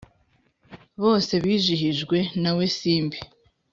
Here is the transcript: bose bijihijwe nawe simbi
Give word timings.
bose 1.01 1.33
bijihijwe 1.43 2.17
nawe 2.41 2.63
simbi 2.77 3.17